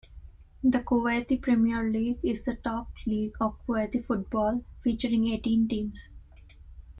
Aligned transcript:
The 0.63 0.79
Kuwaiti 0.79 1.39
Premier 1.39 1.87
League 1.87 2.21
is 2.25 2.41
the 2.41 2.55
top 2.55 2.89
league 3.05 3.35
of 3.39 3.59
Kuwaiti 3.67 4.03
football, 4.03 4.63
featuring 4.81 5.27
eighteen 5.27 5.67
teams. 5.67 6.07